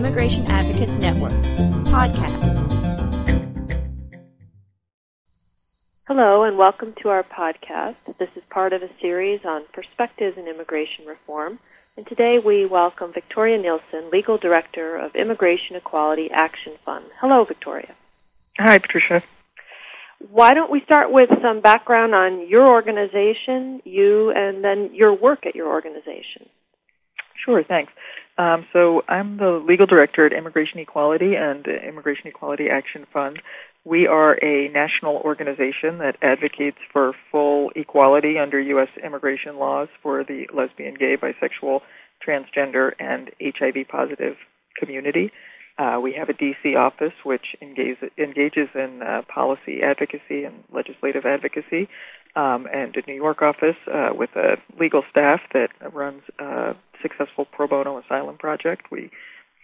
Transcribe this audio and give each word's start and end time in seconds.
Immigration 0.00 0.46
Advocates 0.46 0.96
Network 0.96 1.30
podcast. 1.92 2.56
Hello, 6.08 6.44
and 6.44 6.56
welcome 6.56 6.94
to 7.02 7.10
our 7.10 7.22
podcast. 7.22 7.96
This 8.18 8.30
is 8.34 8.42
part 8.48 8.72
of 8.72 8.82
a 8.82 8.88
series 9.02 9.40
on 9.44 9.64
perspectives 9.74 10.38
in 10.38 10.48
immigration 10.48 11.04
reform. 11.04 11.58
And 11.98 12.06
today 12.06 12.38
we 12.38 12.64
welcome 12.64 13.12
Victoria 13.12 13.58
Neilson, 13.58 14.10
Legal 14.10 14.38
Director 14.38 14.96
of 14.96 15.14
Immigration 15.14 15.76
Equality 15.76 16.30
Action 16.30 16.76
Fund. 16.82 17.04
Hello, 17.20 17.44
Victoria. 17.44 17.94
Hi, 18.58 18.78
Patricia. 18.78 19.22
Why 20.30 20.54
don't 20.54 20.70
we 20.70 20.80
start 20.80 21.12
with 21.12 21.28
some 21.42 21.60
background 21.60 22.14
on 22.14 22.48
your 22.48 22.66
organization, 22.66 23.82
you, 23.84 24.30
and 24.30 24.64
then 24.64 24.94
your 24.94 25.12
work 25.12 25.44
at 25.44 25.54
your 25.54 25.68
organization? 25.68 26.48
Sure, 27.44 27.62
thanks. 27.62 27.92
Um, 28.40 28.64
so 28.72 29.04
I'm 29.06 29.36
the 29.36 29.50
legal 29.50 29.84
director 29.84 30.24
at 30.24 30.32
Immigration 30.32 30.78
Equality 30.78 31.36
and 31.36 31.66
Immigration 31.66 32.26
Equality 32.28 32.70
Action 32.70 33.06
Fund. 33.12 33.42
We 33.84 34.06
are 34.06 34.42
a 34.42 34.68
national 34.68 35.16
organization 35.16 35.98
that 35.98 36.16
advocates 36.22 36.78
for 36.90 37.12
full 37.30 37.70
equality 37.76 38.38
under 38.38 38.58
U.S. 38.58 38.88
immigration 39.04 39.58
laws 39.58 39.88
for 40.02 40.24
the 40.24 40.48
lesbian, 40.54 40.94
gay, 40.94 41.18
bisexual, 41.18 41.82
transgender, 42.26 42.92
and 42.98 43.30
HIV 43.42 43.86
positive 43.88 44.38
community. 44.74 45.32
Uh, 45.76 46.00
we 46.02 46.14
have 46.14 46.30
a 46.30 46.34
DC 46.34 46.76
office 46.76 47.12
which 47.22 47.54
engage, 47.60 47.98
engages 48.16 48.70
in 48.74 49.02
uh, 49.02 49.20
policy 49.28 49.82
advocacy 49.82 50.44
and 50.44 50.64
legislative 50.72 51.26
advocacy, 51.26 51.90
um, 52.36 52.66
and 52.72 52.96
a 52.96 53.02
New 53.06 53.14
York 53.14 53.42
office 53.42 53.76
uh, 53.92 54.10
with 54.12 54.30
a 54.36 54.56
legal 54.78 55.02
staff 55.10 55.40
that 55.52 55.70
runs 55.92 56.22
a 56.38 56.74
successful 57.02 57.44
pro 57.44 57.66
bono 57.66 57.98
asylum 57.98 58.38
project. 58.38 58.90
We 58.90 59.10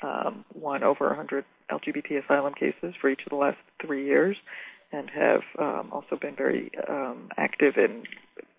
um, 0.03 0.45
won 0.55 0.83
over 0.83 1.07
100 1.09 1.45
LGBT 1.71 2.25
asylum 2.25 2.55
cases 2.55 2.95
for 3.01 3.09
each 3.09 3.23
of 3.25 3.31
the 3.31 3.37
last 3.37 3.59
three 3.85 4.05
years, 4.07 4.37
and 4.93 5.11
have 5.11 5.43
um, 5.59 5.89
also 5.93 6.17
been 6.21 6.37
very 6.37 6.71
um, 6.89 7.29
active 7.37 7.77
in 7.77 8.05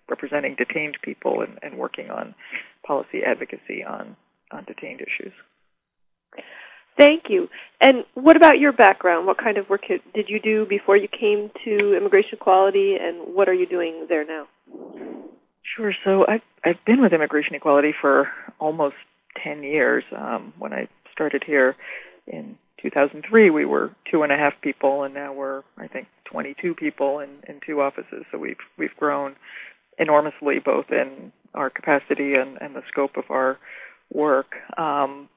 representing 0.09 0.55
detained 0.55 0.97
people 1.01 1.41
and, 1.41 1.59
and 1.61 1.77
working 1.77 2.09
on 2.09 2.33
policy 2.85 3.23
advocacy 3.25 3.83
on, 3.83 4.15
on 4.51 4.63
detained 4.65 5.01
issues. 5.01 5.33
Thank 6.97 7.29
you. 7.29 7.49
And 7.79 8.05
what 8.15 8.35
about 8.35 8.59
your 8.59 8.71
background? 8.71 9.27
What 9.27 9.37
kind 9.37 9.57
of 9.57 9.69
work 9.69 9.83
did 9.87 10.29
you 10.29 10.39
do 10.39 10.65
before 10.65 10.97
you 10.97 11.07
came 11.07 11.51
to 11.63 11.95
Immigration 11.95 12.33
Equality, 12.33 12.95
and 12.99 13.35
what 13.35 13.47
are 13.47 13.53
you 13.53 13.67
doing 13.67 14.07
there 14.09 14.25
now? 14.25 14.47
Sure. 15.75 15.93
So 16.03 16.25
I've, 16.27 16.41
I've 16.65 16.83
been 16.85 17.01
with 17.01 17.13
Immigration 17.13 17.53
Equality 17.53 17.93
for 17.99 18.29
almost 18.59 18.95
10 19.43 19.61
years. 19.63 20.03
Um, 20.15 20.53
when 20.57 20.73
I 20.73 20.87
started 21.11 21.43
here 21.45 21.75
in 22.25 22.57
2003, 22.81 23.51
we 23.51 23.65
were 23.65 23.91
two 24.09 24.23
and 24.23 24.31
a 24.31 24.37
half 24.37 24.53
people, 24.61 25.03
and 25.03 25.13
now 25.13 25.33
we're, 25.33 25.63
I 25.77 25.87
think, 25.87 26.07
22 26.25 26.73
people 26.73 27.19
in, 27.19 27.29
in 27.47 27.59
two 27.65 27.81
offices. 27.81 28.25
So 28.31 28.37
we've 28.37 28.57
we've 28.77 28.95
grown 28.97 29.35
enormously, 29.99 30.59
both 30.59 30.91
in 30.91 31.31
our 31.53 31.69
capacity 31.69 32.33
and, 32.33 32.57
and 32.61 32.75
the 32.75 32.83
scope 32.87 33.17
of 33.17 33.25
our 33.29 33.57
work. 34.11 34.55
Um, 34.77 35.29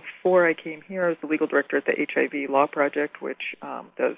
before 0.00 0.48
I 0.48 0.54
came 0.54 0.82
here, 0.82 1.04
I 1.04 1.08
was 1.10 1.18
the 1.20 1.28
legal 1.28 1.46
director 1.46 1.76
at 1.76 1.84
the 1.86 1.94
HIV 2.12 2.50
Law 2.50 2.66
Project, 2.66 3.22
which 3.22 3.54
um, 3.62 3.86
does 3.96 4.16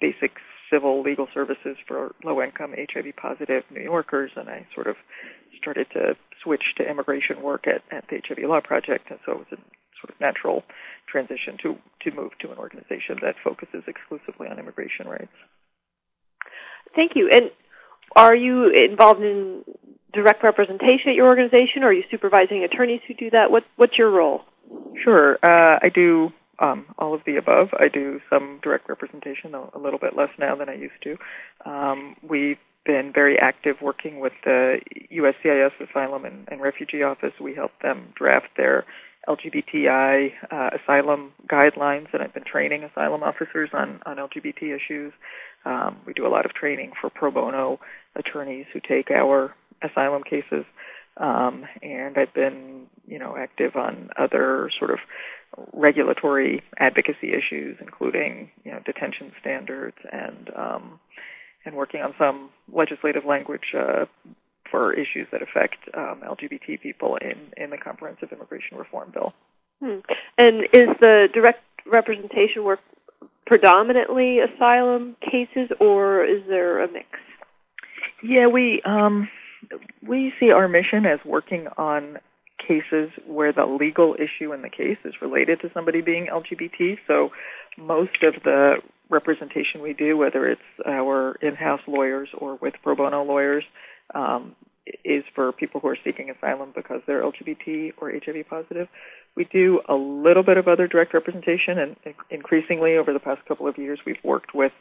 basic 0.00 0.32
civil 0.68 1.02
legal 1.02 1.28
services 1.32 1.76
for 1.86 2.12
low-income 2.24 2.74
HIV-positive 2.76 3.64
New 3.70 3.82
Yorkers, 3.82 4.32
and 4.34 4.48
I 4.48 4.66
sort 4.74 4.88
of 4.88 4.96
started 5.60 5.86
to 5.92 6.16
switch 6.42 6.74
to 6.78 6.88
immigration 6.88 7.40
work 7.40 7.68
at, 7.68 7.82
at 7.92 8.08
the 8.08 8.20
HIV 8.26 8.48
Law 8.48 8.60
Project, 8.60 9.10
and 9.10 9.20
so 9.24 9.32
it 9.32 9.38
was 9.38 9.46
a 9.52 9.56
sort 10.00 10.10
of 10.10 10.20
natural 10.20 10.64
transition 11.06 11.56
to, 11.62 11.76
to 12.00 12.10
move 12.10 12.32
to 12.40 12.50
an 12.50 12.58
organization 12.58 13.18
that 13.22 13.36
focuses 13.44 13.84
exclusively 13.86 14.48
on 14.48 14.58
immigration 14.58 15.06
rights. 15.06 15.36
Thank 16.96 17.14
you. 17.14 17.28
And 17.28 17.50
are 18.16 18.34
you 18.34 18.70
involved 18.70 19.22
in 19.22 19.62
direct 20.12 20.42
representation 20.42 21.10
at 21.10 21.14
your 21.14 21.26
organization, 21.26 21.84
or 21.84 21.88
are 21.88 21.92
you 21.92 22.04
supervising 22.10 22.64
attorneys 22.64 23.02
who 23.06 23.14
do 23.14 23.30
that? 23.30 23.52
What, 23.52 23.64
what's 23.76 23.96
your 23.96 24.10
role? 24.10 24.42
Sure. 25.02 25.38
Uh, 25.42 25.78
I 25.82 25.88
do 25.88 26.30
um, 26.58 26.86
all 26.98 27.14
of 27.14 27.22
the 27.24 27.36
above. 27.36 27.68
I 27.78 27.88
do 27.88 28.20
some 28.32 28.60
direct 28.62 28.88
representation, 28.88 29.54
a, 29.54 29.78
little 29.78 29.98
bit 29.98 30.16
less 30.16 30.30
now 30.38 30.54
than 30.54 30.68
I 30.68 30.74
used 30.74 31.02
to. 31.02 31.16
Um, 31.64 32.16
we've 32.22 32.58
been 32.84 33.12
very 33.14 33.38
active 33.38 33.76
working 33.80 34.20
with 34.20 34.32
the 34.44 34.80
USCIS 35.12 35.72
Asylum 35.80 36.24
and, 36.24 36.48
and 36.50 36.60
Refugee 36.60 37.02
Office. 37.02 37.32
We 37.40 37.54
help 37.54 37.72
them 37.82 38.12
draft 38.14 38.48
their 38.56 38.84
LGBTI 39.28 40.32
uh, 40.50 40.70
asylum 40.82 41.32
guidelines, 41.46 42.12
and 42.12 42.22
I've 42.22 42.32
been 42.34 42.44
training 42.44 42.84
asylum 42.84 43.22
officers 43.22 43.70
on, 43.72 44.00
on 44.06 44.16
LGBT 44.16 44.74
issues. 44.74 45.12
Um, 45.64 45.98
we 46.06 46.14
do 46.14 46.26
a 46.26 46.28
lot 46.28 46.46
of 46.46 46.54
training 46.54 46.92
for 47.00 47.10
pro 47.10 47.30
bono 47.30 47.80
attorneys 48.16 48.66
who 48.72 48.80
take 48.80 49.10
our 49.10 49.54
asylum 49.82 50.22
cases. 50.22 50.64
Um, 51.20 51.66
and 51.82 52.16
I've 52.16 52.32
been, 52.32 52.86
you 53.06 53.18
know, 53.18 53.36
active 53.36 53.76
on 53.76 54.10
other 54.16 54.70
sort 54.78 54.90
of 54.90 54.98
regulatory 55.72 56.62
advocacy 56.78 57.32
issues, 57.32 57.76
including, 57.80 58.50
you 58.64 58.72
know, 58.72 58.80
detention 58.84 59.32
standards 59.40 59.96
and 60.10 60.50
um, 60.56 61.00
and 61.64 61.74
working 61.74 62.00
on 62.00 62.14
some 62.18 62.48
legislative 62.72 63.24
language 63.26 63.74
uh, 63.78 64.06
for 64.70 64.94
issues 64.94 65.26
that 65.30 65.42
affect 65.42 65.76
um, 65.94 66.22
LGBT 66.24 66.80
people 66.80 67.16
in 67.16 67.36
in 67.56 67.70
the 67.70 67.78
comprehensive 67.78 68.32
immigration 68.32 68.78
reform 68.78 69.10
bill. 69.12 69.34
Hmm. 69.80 69.98
And 70.38 70.62
is 70.72 70.88
the 71.00 71.28
direct 71.34 71.62
representation 71.86 72.64
work 72.64 72.80
predominantly 73.46 74.38
asylum 74.38 75.16
cases, 75.20 75.70
or 75.80 76.24
is 76.24 76.42
there 76.48 76.82
a 76.82 76.90
mix? 76.90 77.08
Yeah, 78.22 78.46
we 78.46 78.80
um, 78.82 79.28
we 80.02 80.32
see 80.40 80.50
our 80.50 80.68
mission 80.68 81.06
as 81.06 81.20
working 81.24 81.68
on 81.76 82.18
cases 82.58 83.10
where 83.26 83.52
the 83.52 83.66
legal 83.66 84.16
issue 84.18 84.52
in 84.52 84.62
the 84.62 84.68
case 84.68 84.98
is 85.04 85.14
related 85.20 85.60
to 85.60 85.70
somebody 85.72 86.00
being 86.00 86.26
LGBT. 86.26 86.98
So 87.06 87.32
most 87.76 88.22
of 88.22 88.34
the 88.44 88.76
representation 89.08 89.80
we 89.80 89.92
do, 89.92 90.16
whether 90.16 90.46
it's 90.46 90.60
our 90.86 91.34
in-house 91.36 91.80
lawyers 91.86 92.28
or 92.36 92.56
with 92.56 92.74
pro 92.82 92.94
bono 92.94 93.24
lawyers, 93.24 93.64
um, 94.14 94.54
is 95.04 95.24
for 95.34 95.52
people 95.52 95.80
who 95.80 95.88
are 95.88 95.98
seeking 96.04 96.30
asylum 96.30 96.72
because 96.74 97.02
they're 97.06 97.22
LGBT 97.22 97.94
or 97.98 98.10
HIV 98.10 98.48
positive. 98.48 98.88
We 99.36 99.44
do 99.44 99.80
a 99.88 99.94
little 99.94 100.42
bit 100.42 100.56
of 100.56 100.66
other 100.68 100.88
direct 100.88 101.14
representation, 101.14 101.78
and 101.78 101.96
increasingly 102.30 102.96
over 102.96 103.12
the 103.12 103.20
past 103.20 103.44
couple 103.46 103.68
of 103.68 103.78
years, 103.78 104.00
we've 104.04 104.22
worked 104.24 104.54
with 104.54 104.72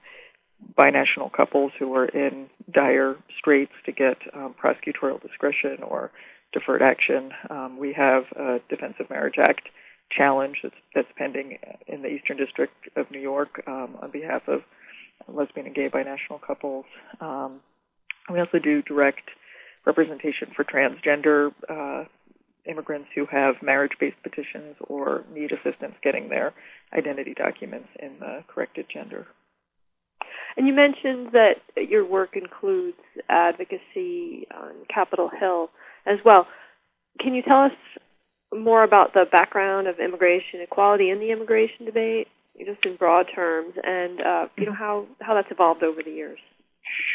binational 0.77 1.31
couples 1.31 1.71
who 1.79 1.93
are 1.95 2.05
in 2.05 2.49
dire 2.71 3.15
straits 3.37 3.73
to 3.85 3.91
get 3.91 4.17
um, 4.33 4.55
prosecutorial 4.61 5.21
discretion 5.21 5.83
or 5.83 6.11
deferred 6.51 6.81
action. 6.81 7.31
Um, 7.49 7.77
we 7.77 7.93
have 7.93 8.25
a 8.35 8.59
Defense 8.69 8.95
of 8.99 9.09
Marriage 9.09 9.37
Act 9.37 9.69
challenge 10.09 10.59
that's, 10.63 10.75
that's 10.95 11.07
pending 11.15 11.59
in 11.87 12.01
the 12.01 12.07
Eastern 12.07 12.37
District 12.37 12.73
of 12.95 13.11
New 13.11 13.19
York 13.19 13.63
um, 13.67 13.97
on 14.01 14.11
behalf 14.11 14.47
of 14.47 14.63
lesbian 15.27 15.67
and 15.67 15.75
gay 15.75 15.89
binational 15.89 16.41
couples. 16.41 16.85
Um, 17.21 17.61
we 18.31 18.39
also 18.39 18.59
do 18.59 18.81
direct 18.81 19.29
representation 19.85 20.51
for 20.55 20.63
transgender 20.63 21.51
uh, 21.69 22.05
immigrants 22.65 23.09
who 23.15 23.25
have 23.25 23.55
marriage-based 23.61 24.21
petitions 24.23 24.75
or 24.81 25.23
need 25.33 25.51
assistance 25.51 25.95
getting 26.03 26.29
their 26.29 26.53
identity 26.93 27.33
documents 27.33 27.89
in 27.99 28.19
the 28.19 28.43
corrected 28.47 28.85
gender. 28.89 29.27
And 30.57 30.67
you 30.67 30.73
mentioned 30.73 31.31
that 31.33 31.61
your 31.77 32.05
work 32.05 32.35
includes 32.35 32.97
advocacy 33.29 34.47
on 34.55 34.71
Capitol 34.93 35.29
Hill 35.29 35.69
as 36.05 36.19
well. 36.25 36.47
Can 37.19 37.33
you 37.33 37.41
tell 37.41 37.63
us 37.63 37.71
more 38.53 38.83
about 38.83 39.13
the 39.13 39.25
background 39.31 39.87
of 39.87 39.99
immigration 39.99 40.61
equality 40.61 41.09
in 41.09 41.19
the 41.19 41.31
immigration 41.31 41.85
debate, 41.85 42.27
just 42.65 42.85
in 42.85 42.95
broad 42.95 43.27
terms, 43.33 43.73
and 43.83 44.21
uh, 44.21 44.47
you 44.57 44.65
know 44.65 44.73
how, 44.73 45.05
how 45.21 45.33
that's 45.33 45.51
evolved 45.51 45.83
over 45.83 46.01
the 46.03 46.11
years? 46.11 46.39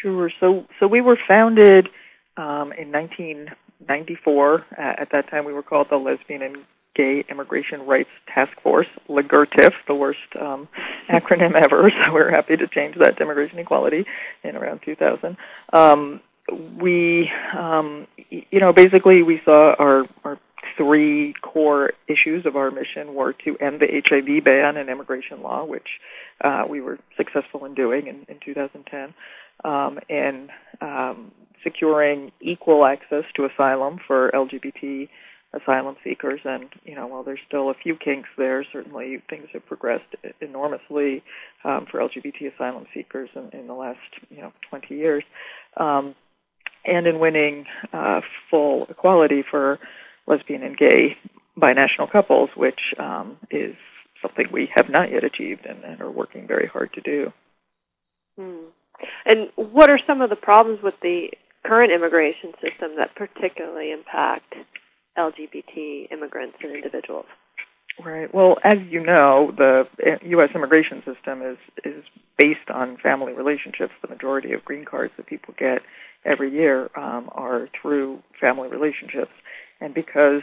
Sure. 0.01 0.31
So 0.41 0.67
so 0.81 0.87
we 0.87 1.01
were 1.01 1.19
founded 1.27 1.89
um, 2.37 2.73
in 2.73 2.93
1994. 2.93 4.55
Uh, 4.55 4.65
at 4.79 5.11
that 5.13 5.29
time, 5.31 5.45
we 5.45 5.53
were 5.53 5.63
called 5.63 5.89
the 5.91 5.97
Lesbian 5.97 6.43
and 6.43 6.59
Gay 6.95 7.25
Immigration 7.29 7.87
Rights 7.87 8.11
Task 8.27 8.53
Force, 8.63 8.87
LGIRTIF, 9.09 9.73
the 9.87 9.95
worst 9.95 10.19
um, 10.41 10.69
acronym 11.09 11.55
ever. 11.61 11.91
So 11.91 12.13
we're 12.13 12.31
happy 12.31 12.57
to 12.57 12.67
change 12.67 12.97
that 12.97 13.17
to 13.17 13.23
Immigration 13.23 13.59
Equality 13.59 14.07
in 14.43 14.57
around 14.57 14.83
2000. 14.83 15.37
Um, 15.73 16.21
we, 16.79 17.31
um, 17.57 18.07
you 18.31 18.61
know, 18.61 18.73
basically 18.73 19.23
we 19.23 19.41
saw 19.47 19.75
our, 19.79 20.05
our 20.25 20.39
three 20.77 21.35
core 21.43 21.93
issues 22.09 22.47
of 22.47 22.57
our 22.57 22.71
mission 22.71 23.15
were 23.15 23.33
to 23.33 23.57
end 23.59 23.81
the 23.81 24.03
HIV 24.07 24.45
ban 24.45 24.77
in 24.77 24.89
immigration 24.89 25.43
law, 25.43 25.65
which 25.65 26.01
uh, 26.43 26.65
we 26.69 26.81
were 26.81 26.99
successful 27.17 27.65
in 27.65 27.75
doing 27.75 28.07
in, 28.07 28.27
in 28.29 28.39
2010, 28.45 29.15
um, 29.65 29.99
and 30.09 30.51
um, 30.81 31.33
securing 31.63 32.33
equal 32.41 32.85
access 32.85 33.25
to 33.35 33.47
asylum 33.47 33.99
for 34.07 34.31
LGBT 34.33 35.09
asylum 35.55 35.97
seekers. 36.05 36.41
And 36.45 36.69
you 36.85 36.95
know, 36.95 37.07
while 37.07 37.23
there's 37.23 37.41
still 37.47 37.71
a 37.71 37.75
few 37.75 37.97
kinks 37.97 38.29
there, 38.37 38.65
certainly 38.73 39.23
things 39.29 39.49
have 39.53 39.67
progressed 39.67 40.15
enormously 40.41 41.23
um, 41.65 41.87
for 41.91 42.01
LGBT 42.01 42.55
asylum 42.55 42.87
seekers 42.93 43.31
in, 43.35 43.51
in, 43.59 43.67
the 43.67 43.75
last 43.75 43.99
you 44.31 44.41
know 44.41 44.53
20 44.69 44.95
years. 44.95 45.25
Um, 45.77 46.15
and 46.85 47.07
in 47.07 47.19
winning 47.19 47.67
uh, 47.93 48.21
full 48.51 48.87
equality 48.91 49.43
for 49.43 49.79
lesbian 50.27 50.63
and 50.63 50.77
gay 50.77 51.17
binational 51.59 52.11
couples, 52.11 52.51
which 52.57 52.95
um, 52.99 53.39
is 53.51 53.75
something 54.21 54.47
we 54.53 54.71
have 54.75 54.89
not 54.89 55.11
yet 55.11 55.25
achieved 55.25 55.67
and, 55.67 55.83
and 55.85 56.01
are 56.01 56.11
working 56.11 56.47
very 56.47 56.67
hard 56.67 56.93
to 56.95 57.01
do. 57.01 57.33
Hmm. 58.39 58.67
And 59.25 59.49
what 59.57 59.91
are 59.91 59.99
some 60.07 60.21
of 60.21 60.31
the 60.31 60.37
problems 60.37 60.83
with 60.83 60.95
the 61.03 61.31
current 61.65 61.93
immigration 61.93 62.53
system 62.61 62.97
that 62.97 63.15
particularly 63.15 63.91
impact 63.91 64.55
LGBT 65.17 66.13
immigrants 66.13 66.57
and 66.63 66.75
individuals? 66.75 67.27
Right. 68.05 68.33
Well, 68.35 68.57
as 68.65 68.81
you 68.91 69.05
know, 69.05 69.53
the 69.57 69.85
U.S. 70.27 70.51
immigration 70.55 71.03
system 71.07 71.43
is 71.43 71.59
is 71.85 72.05
based 72.37 72.71
on 72.73 72.97
family 72.97 73.33
relationships. 73.33 73.93
The 74.03 74.09
majority 74.09 74.53
of 74.53 74.65
green 74.65 74.85
cards 74.85 75.13
that 75.17 75.27
people 75.27 75.55
get 75.57 75.79
every 76.25 76.51
year 76.51 76.91
um, 76.97 77.31
are 77.33 77.69
through 77.81 78.21
family 78.41 78.69
relationships, 78.69 79.31
and 79.81 79.95
because 79.95 80.43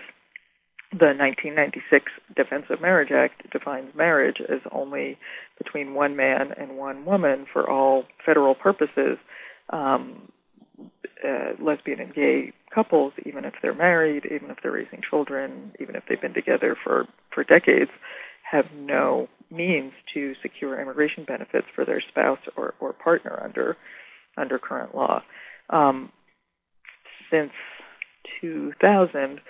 the 0.91 1.07
1996 1.07 2.11
Defense 2.35 2.65
of 2.69 2.81
Marriage 2.81 3.11
Act 3.11 3.49
defines 3.51 3.95
marriage 3.95 4.37
as 4.41 4.59
only 4.71 5.17
between 5.57 5.93
one 5.93 6.15
man 6.15 6.51
and 6.57 6.77
one 6.77 7.05
woman 7.05 7.45
for 7.51 7.69
all 7.69 8.03
federal 8.25 8.55
purposes. 8.55 9.17
Um, 9.71 10.31
uh, 11.23 11.53
lesbian 11.63 11.99
and 11.99 12.13
gay 12.13 12.53
couples, 12.73 13.13
even 13.25 13.45
if 13.45 13.53
they're 13.61 13.73
married, 13.73 14.25
even 14.25 14.49
if 14.49 14.57
they're 14.61 14.71
raising 14.71 15.01
children, 15.07 15.71
even 15.79 15.95
if 15.95 16.03
they've 16.07 16.21
been 16.21 16.33
together 16.33 16.75
for, 16.83 17.07
for 17.33 17.43
decades, 17.43 17.91
have 18.49 18.65
no 18.75 19.27
means 19.49 19.93
to 20.13 20.33
secure 20.41 20.79
immigration 20.79 21.23
benefits 21.25 21.67
for 21.75 21.85
their 21.85 22.01
spouse 22.01 22.39
or, 22.55 22.73
or 22.79 22.93
partner 22.93 23.41
under 23.43 23.77
under 24.37 24.57
current 24.57 24.95
law. 24.95 25.21
Um, 25.69 26.09
since 27.29 27.51
2000, 28.39 29.41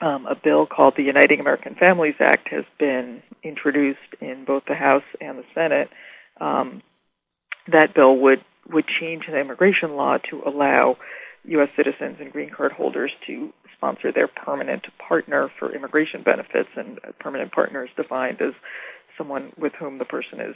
um, 0.00 0.26
a 0.26 0.34
bill 0.34 0.66
called 0.66 0.94
the 0.96 1.02
Uniting 1.02 1.40
American 1.40 1.74
Families 1.74 2.14
Act 2.20 2.48
has 2.50 2.64
been 2.78 3.22
introduced 3.42 3.98
in 4.20 4.44
both 4.44 4.64
the 4.66 4.74
House 4.74 5.04
and 5.20 5.38
the 5.38 5.44
Senate. 5.54 5.88
Um, 6.40 6.82
that 7.68 7.94
bill 7.94 8.16
would 8.18 8.44
would 8.70 8.86
change 8.86 9.26
the 9.26 9.38
immigration 9.38 9.96
law 9.96 10.18
to 10.30 10.42
allow 10.46 10.96
U.S. 11.44 11.68
citizens 11.76 12.18
and 12.20 12.32
green 12.32 12.50
card 12.50 12.72
holders 12.72 13.10
to 13.26 13.52
sponsor 13.76 14.12
their 14.12 14.28
permanent 14.28 14.86
partner 14.98 15.50
for 15.58 15.74
immigration 15.74 16.22
benefits, 16.22 16.68
and 16.76 17.00
a 17.02 17.12
permanent 17.12 17.52
partner 17.52 17.84
is 17.84 17.90
defined 17.96 18.40
as 18.40 18.54
someone 19.18 19.52
with 19.58 19.72
whom 19.74 19.98
the 19.98 20.04
person 20.04 20.40
is 20.40 20.54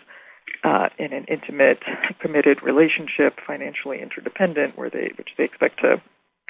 uh, 0.63 0.89
in 0.99 1.13
an 1.13 1.25
intimate, 1.25 1.83
committed 2.21 2.63
relationship, 2.63 3.41
financially 3.47 4.01
interdependent, 4.01 4.79
where 4.79 4.91
they 4.91 5.11
which 5.17 5.31
they 5.37 5.45
expect 5.45 5.81
to 5.81 6.01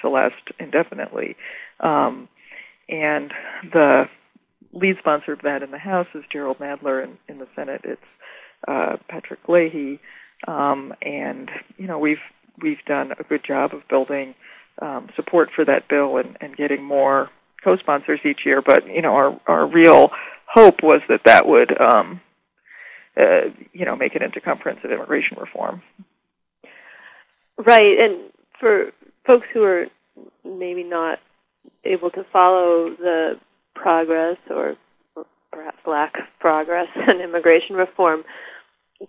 to 0.00 0.10
last 0.10 0.34
indefinitely. 0.58 1.36
Um, 1.80 2.28
and 2.88 3.32
the 3.72 4.08
lead 4.72 4.98
sponsor 4.98 5.32
of 5.32 5.42
that 5.42 5.62
in 5.62 5.70
the 5.70 5.78
House 5.78 6.08
is 6.14 6.24
Jerrold 6.30 6.58
Nadler, 6.58 7.02
and 7.02 7.16
in 7.28 7.38
the 7.38 7.48
Senate 7.56 7.80
it's 7.84 8.02
uh, 8.68 8.96
Patrick 9.08 9.48
Leahy. 9.48 9.98
Um, 10.46 10.94
and 11.02 11.50
you 11.76 11.86
know 11.86 11.98
we've 11.98 12.20
we've 12.60 12.84
done 12.86 13.12
a 13.18 13.22
good 13.22 13.44
job 13.44 13.74
of 13.74 13.86
building 13.88 14.34
um, 14.80 15.08
support 15.16 15.50
for 15.54 15.64
that 15.64 15.88
bill 15.88 16.18
and, 16.18 16.36
and 16.40 16.56
getting 16.56 16.82
more 16.82 17.30
co-sponsors 17.62 18.20
each 18.24 18.44
year. 18.44 18.62
But 18.62 18.86
you 18.86 19.02
know 19.02 19.14
our 19.14 19.40
our 19.46 19.66
real 19.66 20.10
hope 20.46 20.82
was 20.82 21.00
that 21.08 21.24
that 21.24 21.46
would 21.46 21.78
um, 21.80 22.20
uh, 23.16 23.50
you 23.72 23.84
know 23.84 23.96
make 23.96 24.14
it 24.14 24.22
into 24.22 24.40
comprehensive 24.40 24.90
immigration 24.90 25.38
reform. 25.40 25.82
Right, 27.58 27.98
and 27.98 28.30
for 28.60 28.92
folks 29.26 29.46
who 29.52 29.62
are 29.62 29.86
maybe 30.44 30.84
not 30.84 31.18
able 31.84 32.10
to 32.10 32.24
follow 32.24 32.90
the 32.90 33.38
progress 33.74 34.36
or, 34.50 34.76
perhaps 35.52 35.78
lack 35.86 36.18
of 36.18 36.24
progress 36.38 36.88
in 37.08 37.20
immigration 37.20 37.76
reform, 37.76 38.24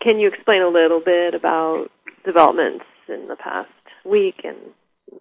can 0.07 0.19
you 0.19 0.29
explain 0.29 0.61
a 0.61 0.69
little 0.69 1.01
bit 1.01 1.33
about 1.33 1.91
developments 2.23 2.85
in 3.09 3.27
the 3.27 3.35
past 3.35 3.69
week 4.05 4.39
and 4.45 4.55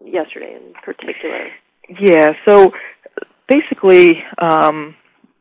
yesterday 0.05 0.55
in 0.55 0.75
particular? 0.85 1.49
Yeah, 1.89 2.35
so 2.45 2.73
basically, 3.49 4.23
um, 4.39 4.95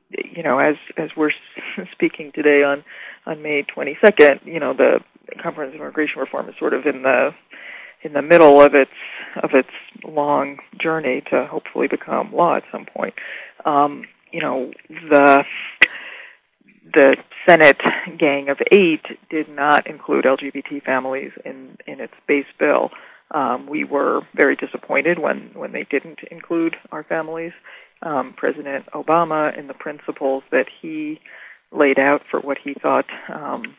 you 0.09 0.41
know, 0.41 0.57
as 0.57 0.77
as 0.97 1.11
we're 1.15 1.29
speaking 1.91 2.31
today 2.31 2.63
on 2.63 2.83
on 3.27 3.43
May 3.43 3.61
22nd, 3.61 4.43
you 4.45 4.59
know, 4.59 4.73
the 4.73 5.01
Comprehensive 5.39 5.79
Immigration 5.79 6.21
Reform 6.21 6.49
is 6.49 6.55
sort 6.57 6.73
of 6.73 6.87
in 6.87 7.03
the 7.03 7.35
in 8.01 8.13
the 8.13 8.23
middle 8.23 8.63
of 8.63 8.73
its 8.73 8.97
of 9.43 9.53
its 9.53 9.69
long 10.03 10.57
journey 10.79 11.21
to 11.29 11.45
hopefully 11.45 11.87
become 11.87 12.33
law 12.33 12.55
at 12.55 12.63
some 12.71 12.85
point. 12.85 13.13
Um, 13.63 14.05
you 14.31 14.41
know, 14.41 14.73
the 14.89 15.45
the 16.93 17.17
Senate 17.47 17.81
gang 18.17 18.49
of 18.49 18.59
eight 18.71 19.05
did 19.29 19.49
not 19.49 19.87
include 19.87 20.25
LGBT 20.25 20.83
families 20.83 21.31
in 21.43 21.77
in 21.87 21.99
its 21.99 22.13
base 22.27 22.45
bill. 22.59 22.91
Um, 23.31 23.67
we 23.67 23.83
were 23.83 24.21
very 24.35 24.55
disappointed 24.55 25.19
when 25.19 25.51
when 25.53 25.71
they 25.71 25.83
didn't 25.83 26.19
include 26.29 26.75
our 26.91 27.03
families. 27.03 27.53
Um, 28.01 28.33
President 28.33 28.85
Obama 28.93 29.57
and 29.57 29.69
the 29.69 29.73
principles 29.73 30.43
that 30.51 30.67
he 30.81 31.19
laid 31.71 31.97
out 31.97 32.21
for 32.29 32.39
what 32.39 32.57
he 32.57 32.73
thought 32.73 33.05
um, 33.29 33.75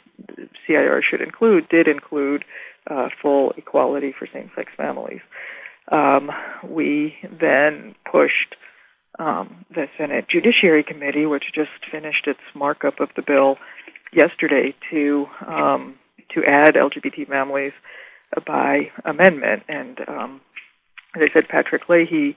CIR 0.66 1.02
should 1.02 1.20
include 1.20 1.68
did 1.68 1.86
include 1.86 2.44
uh, 2.88 3.08
full 3.20 3.52
equality 3.56 4.12
for 4.12 4.26
same-sex 4.26 4.72
families. 4.76 5.20
Um, 5.92 6.32
we 6.64 7.16
then 7.30 7.94
pushed 8.10 8.56
um, 9.18 9.64
the 9.74 9.88
Senate 9.96 10.28
Judiciary 10.28 10.82
Committee, 10.82 11.26
which 11.26 11.52
just 11.54 11.70
finished 11.90 12.26
its 12.26 12.40
markup 12.54 13.00
of 13.00 13.10
the 13.16 13.22
bill 13.22 13.58
yesterday, 14.12 14.74
to 14.90 15.26
um, 15.46 15.96
to 16.34 16.44
add 16.44 16.74
LGBT 16.74 17.28
families 17.28 17.72
by 18.46 18.90
amendment. 19.04 19.62
And 19.68 20.00
um, 20.08 20.40
as 21.14 21.22
I 21.30 21.32
said, 21.32 21.48
Patrick 21.48 21.88
Leahy, 21.88 22.36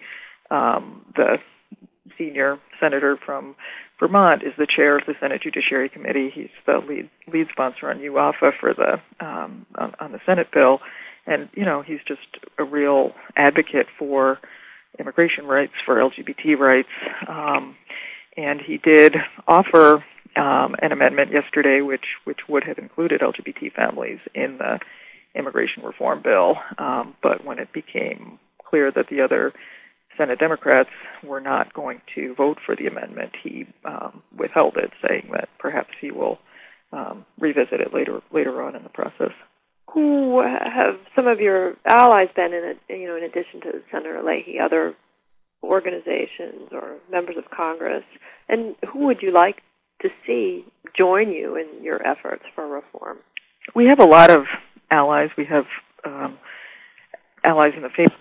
um, 0.51 1.05
the 1.15 1.39
senior 2.17 2.59
senator 2.79 3.17
from 3.17 3.55
Vermont 3.99 4.43
is 4.43 4.53
the 4.57 4.67
chair 4.67 4.97
of 4.97 5.05
the 5.05 5.15
Senate 5.19 5.41
Judiciary 5.41 5.89
Committee. 5.89 6.29
He's 6.29 6.49
the 6.65 6.79
lead 6.79 7.09
lead 7.31 7.47
sponsor 7.51 7.89
on 7.89 7.99
UAFA 7.99 8.57
for 8.59 8.73
the 8.73 9.01
um, 9.19 9.65
on, 9.75 9.93
on 9.99 10.11
the 10.11 10.19
Senate 10.25 10.51
bill, 10.51 10.79
and 11.27 11.49
you 11.53 11.65
know 11.65 11.81
he's 11.81 11.99
just 12.07 12.39
a 12.57 12.63
real 12.63 13.13
advocate 13.35 13.87
for 13.97 14.39
immigration 14.99 15.45
rights, 15.45 15.73
for 15.85 15.95
LGBT 15.95 16.57
rights, 16.57 16.89
um, 17.27 17.75
and 18.37 18.61
he 18.61 18.77
did 18.77 19.15
offer 19.47 20.03
um, 20.35 20.75
an 20.81 20.91
amendment 20.91 21.31
yesterday, 21.31 21.81
which 21.81 22.05
which 22.23 22.47
would 22.47 22.63
have 22.63 22.77
included 22.77 23.21
LGBT 23.21 23.73
families 23.73 24.19
in 24.33 24.57
the 24.57 24.79
immigration 25.35 25.83
reform 25.83 26.21
bill, 26.21 26.55
um, 26.77 27.15
but 27.21 27.45
when 27.45 27.59
it 27.59 27.71
became 27.71 28.39
clear 28.63 28.91
that 28.91 29.07
the 29.09 29.21
other 29.21 29.53
Senate 30.17 30.39
Democrats 30.39 30.89
were 31.23 31.39
not 31.39 31.73
going 31.73 32.01
to 32.15 32.33
vote 32.35 32.57
for 32.65 32.75
the 32.75 32.87
amendment, 32.87 33.31
he 33.41 33.65
um, 33.85 34.21
withheld 34.37 34.75
it, 34.77 34.91
saying 35.07 35.29
that 35.33 35.49
perhaps 35.59 35.91
he 36.01 36.11
will 36.11 36.39
um, 36.91 37.25
revisit 37.39 37.79
it 37.79 37.93
later 37.93 38.21
later 38.31 38.61
on 38.61 38.75
in 38.75 38.83
the 38.83 38.89
process. 38.89 39.33
Who 39.93 40.41
have 40.41 40.95
some 41.15 41.27
of 41.27 41.39
your 41.39 41.75
allies 41.85 42.29
been 42.35 42.53
in? 42.53 42.75
A, 42.89 42.97
you 42.97 43.07
know, 43.07 43.15
in 43.15 43.23
addition 43.23 43.61
to 43.61 43.81
Senator 43.91 44.21
Leahy, 44.23 44.59
other 44.59 44.93
organizations 45.63 46.69
or 46.71 46.97
members 47.11 47.35
of 47.37 47.49
Congress, 47.49 48.03
and 48.47 48.75
who 48.91 49.05
would 49.05 49.21
you 49.21 49.31
like 49.31 49.61
to 50.01 50.09
see 50.25 50.65
join 50.97 51.31
you 51.31 51.55
in 51.55 51.83
your 51.83 52.05
efforts 52.07 52.43
for 52.55 52.67
reform? 52.67 53.17
We 53.75 53.87
have 53.87 53.99
a 53.99 54.09
lot 54.09 54.31
of 54.31 54.45
allies. 54.89 55.29
We 55.37 55.45
have 55.45 55.65
um, 56.05 56.37
allies 57.45 57.73
in 57.75 57.83
the 57.83 57.89
faith 57.95 58.11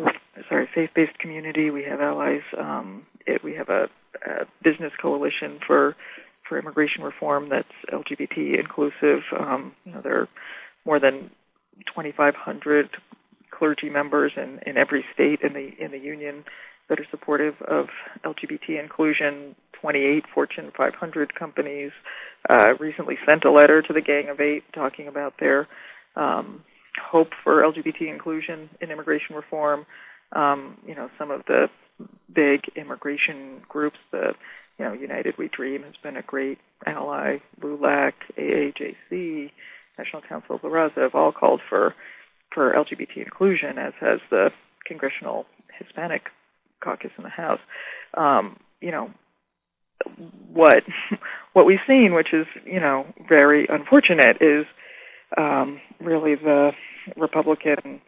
sorry 0.48 0.68
faith-based 0.74 1.18
community. 1.18 1.70
We 1.70 1.84
have 1.84 2.00
allies. 2.00 2.42
Um, 2.58 3.06
it, 3.26 3.42
we 3.42 3.54
have 3.54 3.68
a, 3.68 3.88
a, 4.26 4.44
business 4.62 4.92
coalition 5.00 5.58
for 5.66 5.96
for 6.48 6.58
immigration 6.58 7.02
reform 7.02 7.48
that's 7.50 7.68
LGBT 7.92 8.58
inclusive. 8.58 9.22
Um, 9.38 9.72
you 9.84 9.92
know, 9.92 10.00
there 10.02 10.22
are 10.22 10.28
more 10.84 10.98
than 10.98 11.30
2,500 11.86 12.90
clergy 13.50 13.90
members 13.90 14.32
in, 14.36 14.60
in 14.66 14.76
every 14.76 15.04
state 15.12 15.40
in 15.42 15.52
the 15.52 15.74
in 15.78 15.90
the 15.90 15.98
union 15.98 16.44
that 16.88 17.00
are 17.00 17.06
supportive 17.10 17.60
of 17.62 17.88
LGBT 18.24 18.80
inclusion. 18.80 19.54
28 19.80 20.24
Fortune 20.34 20.72
500 20.76 21.34
companies 21.36 21.92
uh, 22.50 22.74
recently 22.80 23.16
sent 23.28 23.44
a 23.44 23.50
letter 23.50 23.80
to 23.80 23.92
the 23.92 24.00
Gang 24.00 24.28
of 24.28 24.40
Eight 24.40 24.64
talking 24.72 25.06
about 25.06 25.34
their 25.38 25.68
um, 26.16 26.64
hope 27.00 27.30
for 27.44 27.62
LGBT 27.62 28.12
inclusion 28.12 28.68
in 28.80 28.90
immigration 28.90 29.36
reform. 29.36 29.86
Um, 30.32 30.78
you 30.86 30.96
know, 30.96 31.10
some 31.16 31.30
of 31.30 31.44
the 31.46 31.70
big 32.32 32.62
immigration 32.76 33.62
groups. 33.68 33.98
The 34.10 34.34
you 34.78 34.84
know 34.84 34.92
United 34.92 35.38
We 35.38 35.48
Dream 35.48 35.82
has 35.84 35.94
been 36.02 36.16
a 36.16 36.22
great 36.22 36.58
ally. 36.86 37.38
LULAC, 37.60 38.14
AAJC, 38.36 39.50
National 39.98 40.22
Council 40.22 40.56
of 40.56 40.64
La 40.64 40.70
Raza 40.70 41.02
have 41.02 41.14
all 41.14 41.32
called 41.32 41.60
for 41.68 41.94
for 42.52 42.72
LGBT 42.72 43.18
inclusion, 43.18 43.78
as 43.78 43.92
has 44.00 44.20
the 44.30 44.50
Congressional 44.86 45.46
Hispanic 45.78 46.30
Caucus 46.80 47.10
in 47.18 47.24
the 47.24 47.30
House. 47.30 47.60
Um, 48.14 48.58
you 48.80 48.90
know, 48.90 49.10
what 50.52 50.84
what 51.52 51.66
we've 51.66 51.80
seen, 51.86 52.14
which 52.14 52.32
is 52.32 52.46
you 52.64 52.80
know 52.80 53.06
very 53.28 53.66
unfortunate, 53.68 54.38
is 54.40 54.66
um, 55.36 55.80
really 56.00 56.34
the 56.34 56.72
Republican 57.16 58.00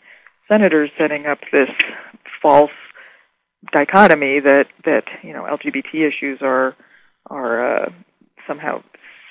senators 0.48 0.90
setting 0.98 1.26
up 1.26 1.38
this 1.52 1.70
false 2.42 2.70
dichotomy 3.72 4.40
that 4.40 4.68
that 4.84 5.04
you 5.22 5.32
know 5.32 5.42
LGBT 5.42 6.08
issues 6.08 6.40
are 6.42 6.74
are 7.26 7.84
uh, 7.84 7.90
somehow 8.46 8.82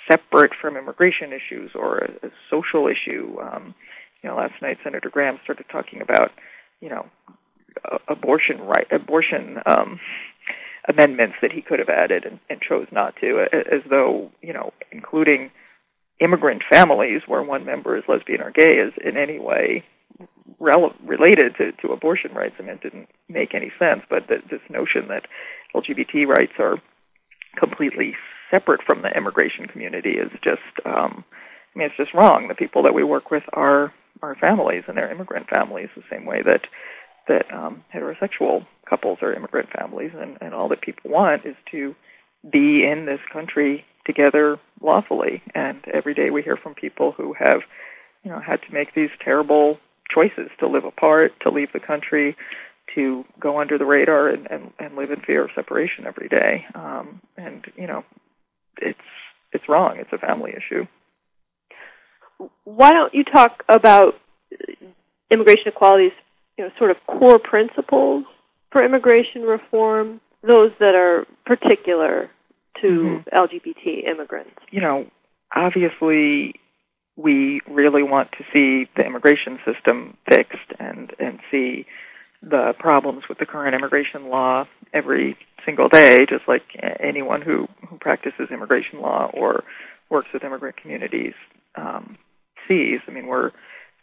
separate 0.10 0.54
from 0.60 0.78
immigration 0.78 1.32
issues 1.34 1.72
or 1.76 2.00
a, 2.00 2.28
a 2.28 2.32
social 2.50 2.88
issue. 2.88 3.38
Um, 3.42 3.76
you 4.22 4.30
know, 4.30 4.36
last 4.36 4.62
night 4.62 4.80
Senator 4.84 5.10
Graham 5.10 5.40
started 5.44 5.66
talking 5.72 6.02
about 6.02 6.32
you 6.82 6.90
know 6.90 7.06
abortion 8.08 8.62
right 8.62 8.88
abortion 8.92 9.60
um, 9.66 10.00
amendments 10.88 11.36
that 11.42 11.52
he 11.52 11.62
could 11.62 11.80
have 11.80 11.90
added 11.90 12.26
and, 12.26 12.40
and 12.50 12.62
chose 12.62 12.88
not 12.92 13.16
to, 13.18 13.48
as 13.54 13.82
though 13.90 14.32
you 14.42 14.54
know 14.54 14.74
including 14.92 15.52
immigrant 16.20 16.64
families 16.70 17.22
where 17.28 17.42
one 17.42 17.66
member 17.66 17.96
is 17.96 18.04
lesbian 18.08 18.42
or 18.42 18.52
gay 18.52 18.78
is 18.78 18.94
in 19.04 19.16
any 19.16 19.40
way 19.40 19.84
rel- 20.60 20.96
related 21.06 21.56
to, 21.56 21.72
to 21.74 21.94
abortion 21.94 22.34
rights. 22.34 22.56
I 22.60 22.64
mean, 22.64 22.72
it 22.72 22.82
didn't 22.82 23.10
make 23.30 23.54
any 23.54 23.72
sense, 23.80 24.04
but 24.10 24.28
the, 24.28 24.42
this 24.50 24.62
notion 24.70 25.08
that 25.08 25.28
LGBT 25.74 26.28
rights 26.28 26.54
are 26.60 26.82
completely 27.56 28.16
separate 28.52 28.82
from 28.84 29.02
the 29.02 29.16
immigration 29.16 29.68
community 29.68 30.12
is 30.12 30.32
just, 30.44 30.62
um, 30.86 31.24
I 31.76 31.80
mean, 31.80 31.88
it's 31.88 31.98
just 31.98 32.14
wrong. 32.14 32.48
The 32.48 32.56
people 32.56 32.84
that 32.84 32.94
we 32.94 33.04
work 33.04 33.32
with 33.32 33.44
are 33.54 33.94
our 34.22 34.36
families, 34.36 34.84
and 34.88 34.98
they're 34.98 35.12
immigrant 35.12 35.48
families, 35.50 35.90
the 35.96 36.04
same 36.10 36.26
way 36.26 36.42
that 36.42 36.66
that 37.28 37.54
um, 37.54 37.84
heterosexual 37.94 38.66
couples 38.90 39.20
are 39.22 39.34
immigrant 39.34 39.70
families, 39.70 40.12
and, 40.18 40.38
and 40.42 40.54
all 40.54 40.68
that 40.68 40.82
people 40.82 41.12
want 41.12 41.46
is 41.46 41.56
to 41.70 41.96
be 42.50 42.84
in 42.84 43.06
this 43.06 43.20
country 43.32 43.86
together 44.06 44.60
lawfully. 44.82 45.44
And 45.54 45.80
every 45.94 46.16
day 46.16 46.32
we 46.32 46.42
hear 46.42 46.58
from 46.58 46.74
people 46.74 47.12
who 47.12 47.34
have, 47.34 47.62
you 48.24 48.32
know, 48.32 48.40
had 48.40 48.62
to 48.64 48.74
make 48.74 48.96
these 48.96 49.12
terrible 49.24 49.80
choices 50.10 50.50
to 50.60 50.68
live 50.68 50.86
apart, 50.86 51.34
to 51.42 51.52
leave 51.52 51.72
the 51.72 51.80
country, 51.80 52.36
to 52.96 53.24
go 53.40 53.60
under 53.60 53.78
the 53.78 53.86
radar 53.86 54.30
and, 54.30 54.50
and, 54.50 54.74
and 54.80 54.96
live 54.96 55.12
in 55.12 55.22
fear 55.22 55.44
of 55.46 55.52
separation 55.54 56.08
every 56.08 56.28
day. 56.28 56.66
Um, 56.74 57.22
and 57.38 57.66
you 57.76 57.86
know, 57.86 58.04
it's 58.82 59.00
it's 59.52 59.68
wrong. 59.68 59.98
It's 59.98 60.12
a 60.14 60.18
family 60.18 60.54
issue. 60.56 60.86
Why 62.64 62.92
don't 62.92 63.14
you 63.14 63.24
talk 63.24 63.64
about 63.68 64.16
immigration 65.30 65.68
equality's 65.68 66.14
you 66.58 66.66
know 66.66 66.72
sort 66.78 66.92
of 66.92 66.98
core 67.08 67.40
principles 67.40 68.26
for 68.72 68.84
immigration 68.84 69.44
reform, 69.44 70.22
those 70.44 70.72
that 70.80 70.96
are 70.96 71.26
particular 71.46 72.30
to 72.82 72.88
mm-hmm. 72.88 73.36
LGBT 73.36 74.08
immigrants? 74.08 74.56
You 74.72 74.82
know, 74.82 75.08
obviously 75.54 76.60
we 77.16 77.62
really 77.68 78.04
want 78.04 78.32
to 78.34 78.46
see 78.54 78.90
the 78.96 79.06
immigration 79.06 79.60
system 79.66 80.16
fixed 80.28 80.72
and, 80.80 81.14
and 81.20 81.40
see 81.52 81.86
the 82.42 82.74
problems 82.80 83.24
with 83.28 83.38
the 83.40 83.46
current 83.46 83.76
immigration 83.76 84.30
law 84.30 84.66
every 84.94 85.38
single 85.66 85.90
day, 85.90 86.26
just 86.26 86.48
like 86.48 86.64
anyone 87.00 87.42
who, 87.42 87.68
who 87.88 87.89
practices 88.00 88.50
immigration 88.52 89.02
law 89.02 89.30
or 89.34 89.64
works 90.10 90.30
with 90.34 90.44
immigrant 90.44 90.78
communities 90.78 91.34
um, 91.76 92.18
sees. 92.68 93.00
I 93.08 93.12
mean, 93.12 93.28
we're 93.28 93.52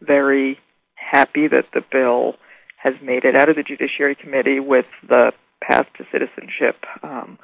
very 0.01 0.59
happy 0.95 1.49
that 1.49 1.67
the 1.73 1.83
bill 1.91 2.37
has 2.77 2.95
made 3.03 3.25
it 3.25 3.35
out 3.35 3.49
of 3.49 3.57
the 3.57 3.63
Judiciary 3.63 4.15
Committee 4.15 4.61
with 4.61 4.87
the 5.09 5.33
path 5.61 5.87
to 5.97 6.07
citizenship 6.13 6.85
um, 7.03 7.39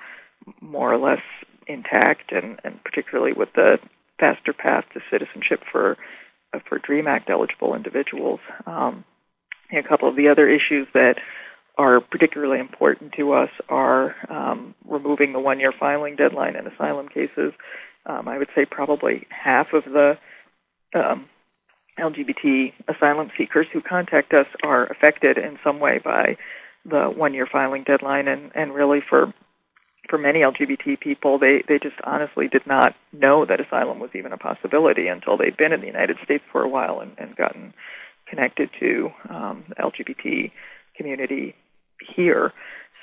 more 0.61 0.93
or 0.93 0.99
less 0.99 1.23
intact, 1.67 2.33
and, 2.33 2.61
and 2.65 2.83
particularly 2.85 3.33
with 3.33 3.53
the 3.55 3.79
faster 4.19 4.53
path 4.53 4.85
to 4.95 5.01
citizenship 5.11 5.63
for 5.71 5.97
uh, 6.53 6.59
for 6.69 6.79
DREAM 6.79 7.07
Act 7.07 7.31
eligible 7.31 7.75
individuals. 7.75 8.41
Um, 8.67 9.05
a 9.73 9.83
couple 9.83 10.09
of 10.09 10.17
the 10.17 10.29
other 10.29 10.49
issues 10.49 10.87
that 10.93 11.19
are 11.79 12.01
particularly 12.01 12.61
important 12.61 13.13
to 13.13 13.33
us 13.33 13.51
are 13.69 14.15
um, 14.29 14.75
removing 14.85 15.33
the 15.33 15.41
one-year 15.41 15.73
filing 15.73 16.17
deadline 16.17 16.57
in 16.57 16.67
asylum 16.67 17.09
cases. 17.09 17.53
Um, 18.05 18.29
I 18.29 18.39
would 18.39 18.49
say 18.55 18.65
probably 18.67 19.27
half 19.31 19.73
of 19.73 19.85
the 19.85 20.19
um, 20.95 21.29
LGBT 21.99 22.73
asylum 22.89 23.31
seekers 23.37 23.67
who 23.73 23.81
contact 23.81 24.33
us 24.35 24.47
are 24.63 24.87
affected 24.87 25.39
in 25.39 25.59
some 25.65 25.81
way 25.81 25.99
by 25.99 26.37
the 26.85 27.07
one-year 27.07 27.47
filing 27.47 27.85
deadline, 27.85 28.29
and, 28.29 28.51
and 28.55 28.75
really 28.75 29.01
for 29.01 29.33
for 30.09 30.19
many 30.19 30.41
LGBT 30.41 30.99
people, 30.99 31.39
they, 31.39 31.63
they 31.69 31.79
just 31.79 31.95
honestly 32.03 32.49
did 32.49 32.67
not 32.67 32.95
know 33.13 33.45
that 33.45 33.61
asylum 33.61 34.01
was 34.01 34.11
even 34.15 34.33
a 34.33 34.37
possibility 34.37 35.07
until 35.07 35.37
they'd 35.37 35.57
been 35.57 35.73
in 35.73 35.81
the 35.81 35.87
United 35.87 36.19
States 36.25 36.43
for 36.51 36.63
a 36.63 36.69
while 36.69 37.01
and, 37.01 37.13
and 37.19 37.37
gotten 37.37 37.73
connected 38.27 38.69
to 38.81 39.13
um, 39.29 39.65
LGBT 39.79 40.51
community 40.97 41.55
here. 42.15 42.53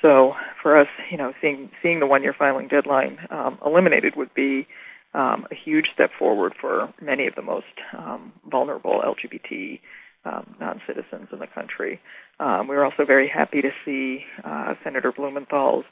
So 0.02 0.34
for 0.62 0.76
us, 0.76 0.88
you 1.10 1.16
know, 1.16 1.32
seeing 1.40 1.70
seeing 1.82 2.00
the 2.00 2.06
one-year 2.06 2.32
filing 2.32 2.68
deadline 2.68 3.18
um, 3.30 3.58
eliminated 3.64 4.16
would 4.16 4.32
be 4.34 4.66
um, 5.12 5.46
a 5.50 5.54
huge 5.54 5.90
step 5.92 6.10
forward 6.18 6.54
for 6.60 6.92
many 7.00 7.26
of 7.26 7.34
the 7.34 7.42
most 7.42 7.66
um, 7.96 8.32
vulnerable 8.48 9.02
LGBT 9.04 9.80
um, 10.24 10.54
non-citizens 10.60 11.28
in 11.32 11.38
the 11.38 11.46
country. 11.46 12.00
Um, 12.38 12.68
we 12.68 12.76
were 12.76 12.84
also 12.84 13.04
very 13.04 13.28
happy 13.28 13.62
to 13.62 13.70
see 13.84 14.24
uh, 14.44 14.74
Senator 14.84 15.12
Blumenthal's 15.12 15.84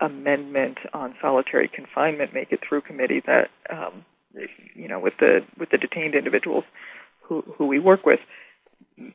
amendment 0.00 0.78
on 0.92 1.14
solitary 1.20 1.68
confinement 1.68 2.34
make 2.34 2.52
it 2.52 2.60
through 2.66 2.82
committee 2.82 3.22
that 3.26 3.50
um, 3.70 4.04
you 4.74 4.88
know 4.88 5.00
with 5.00 5.14
the 5.18 5.40
with 5.58 5.70
the 5.70 5.78
detained 5.78 6.14
individuals 6.14 6.64
who 7.22 7.42
who 7.56 7.66
we 7.66 7.78
work 7.78 8.04
with 8.04 8.20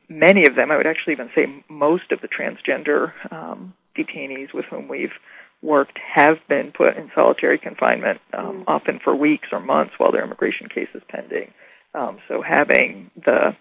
many 0.08 0.46
of 0.46 0.54
them 0.54 0.70
I 0.70 0.76
would 0.76 0.86
actually 0.86 1.14
even 1.14 1.30
say 1.34 1.46
most 1.68 2.12
of 2.12 2.20
the 2.20 2.28
transgender 2.28 3.12
um, 3.32 3.74
detainees 3.96 4.52
with 4.52 4.64
whom 4.66 4.88
we've 4.88 5.12
worked 5.60 5.98
have 5.98 6.38
been 6.48 6.72
put 6.72 6.96
in 6.96 7.10
solitary 7.14 7.58
confinement 7.58 8.20
um, 8.32 8.58
mm. 8.58 8.64
often 8.66 8.98
for 9.02 9.14
weeks 9.14 9.48
or 9.52 9.60
months 9.60 9.94
while 9.98 10.10
their 10.10 10.24
immigration 10.24 10.68
case 10.68 10.88
is 10.94 11.02
pending 11.08 11.52
um, 11.94 12.18
so 12.28 12.42
having 12.42 13.10
the 13.16 13.56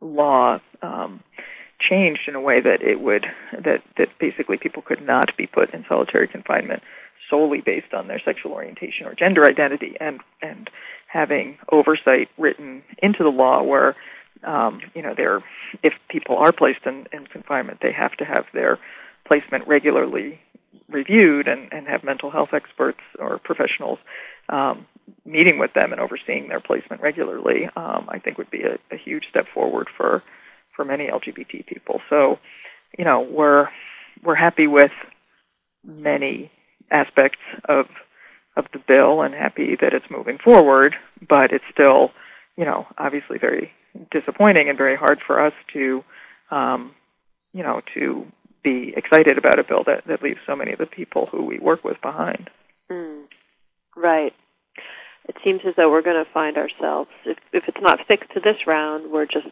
law 0.00 0.58
um, 0.82 1.22
changed 1.78 2.22
in 2.28 2.34
a 2.34 2.40
way 2.40 2.60
that 2.60 2.82
it 2.82 3.00
would 3.00 3.26
that 3.52 3.82
that 3.98 4.08
basically 4.18 4.56
people 4.56 4.82
could 4.82 5.04
not 5.04 5.36
be 5.36 5.46
put 5.46 5.72
in 5.74 5.84
solitary 5.88 6.28
confinement 6.28 6.82
solely 7.28 7.60
based 7.60 7.92
on 7.94 8.08
their 8.08 8.20
sexual 8.24 8.52
orientation 8.52 9.06
or 9.06 9.14
gender 9.14 9.44
identity 9.44 9.96
and 10.00 10.20
and 10.40 10.70
having 11.06 11.58
oversight 11.70 12.28
written 12.38 12.82
into 13.02 13.22
the 13.22 13.30
law 13.30 13.62
where 13.62 13.94
um, 14.44 14.80
you 14.94 15.02
know 15.02 15.14
there 15.16 15.42
if 15.82 15.94
people 16.08 16.36
are 16.36 16.52
placed 16.52 16.84
in, 16.86 17.06
in 17.12 17.26
confinement 17.26 17.78
they 17.80 17.92
have 17.92 18.12
to 18.16 18.24
have 18.24 18.46
their 18.52 18.78
placement 19.26 19.66
regularly 19.66 20.40
reviewed 20.88 21.48
and, 21.48 21.72
and 21.72 21.86
have 21.88 22.04
mental 22.04 22.30
health 22.30 22.50
experts 22.52 23.00
or 23.18 23.38
professionals 23.38 23.98
um, 24.48 24.86
meeting 25.24 25.58
with 25.58 25.72
them 25.74 25.92
and 25.92 26.00
overseeing 26.00 26.48
their 26.48 26.60
placement 26.60 27.00
regularly, 27.00 27.68
um, 27.76 28.06
I 28.08 28.18
think 28.18 28.38
would 28.38 28.50
be 28.50 28.62
a, 28.62 28.78
a 28.90 28.96
huge 28.96 29.24
step 29.30 29.46
forward 29.52 29.88
for 29.96 30.22
for 30.74 30.84
many 30.84 31.08
LGBT 31.08 31.66
people. 31.66 32.00
So, 32.08 32.38
you 32.98 33.04
know, 33.04 33.20
we're 33.20 33.68
we're 34.22 34.34
happy 34.34 34.66
with 34.66 34.92
many 35.84 36.50
aspects 36.90 37.40
of 37.68 37.86
of 38.56 38.66
the 38.72 38.80
bill 38.86 39.22
and 39.22 39.34
happy 39.34 39.76
that 39.80 39.94
it's 39.94 40.10
moving 40.10 40.38
forward, 40.38 40.94
but 41.26 41.52
it's 41.52 41.64
still, 41.72 42.10
you 42.56 42.64
know, 42.64 42.86
obviously 42.98 43.38
very 43.38 43.72
disappointing 44.10 44.68
and 44.68 44.78
very 44.78 44.96
hard 44.96 45.20
for 45.26 45.44
us 45.44 45.52
to, 45.72 46.04
um, 46.50 46.94
you 47.52 47.62
know, 47.62 47.80
to 47.94 48.26
be 48.62 48.94
excited 48.96 49.38
about 49.38 49.58
a 49.58 49.64
bill 49.64 49.84
that, 49.84 50.06
that 50.06 50.22
leaves 50.22 50.38
so 50.46 50.54
many 50.54 50.72
of 50.72 50.78
the 50.78 50.86
people 50.86 51.26
who 51.26 51.44
we 51.44 51.58
work 51.58 51.84
with 51.84 52.00
behind. 52.00 52.48
Mm. 52.90 53.24
Right. 53.96 54.32
It 55.28 55.36
seems 55.44 55.60
as 55.66 55.74
though 55.76 55.90
we're 55.90 56.02
going 56.02 56.24
to 56.24 56.30
find 56.32 56.56
ourselves, 56.56 57.10
if, 57.24 57.38
if 57.52 57.64
it's 57.68 57.80
not 57.80 58.06
fixed 58.06 58.30
to 58.32 58.40
this 58.40 58.66
round, 58.66 59.10
we're 59.10 59.26
just 59.26 59.46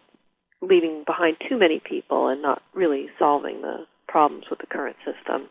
leaving 0.60 1.04
behind 1.04 1.36
too 1.48 1.56
many 1.56 1.80
people 1.80 2.28
and 2.28 2.42
not 2.42 2.62
really 2.74 3.08
solving 3.18 3.62
the 3.62 3.86
problems 4.08 4.44
with 4.50 4.58
the 4.58 4.66
current 4.66 4.96
system. 5.04 5.48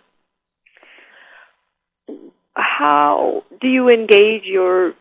How 2.56 3.44
do 3.62 3.68
you 3.68 3.90
engage 3.90 4.44
your 4.44 4.94